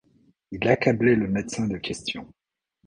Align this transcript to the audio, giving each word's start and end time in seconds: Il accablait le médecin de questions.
Il 0.49 0.67
accablait 0.67 1.13
le 1.13 1.27
médecin 1.27 1.67
de 1.67 1.77
questions. 1.77 2.25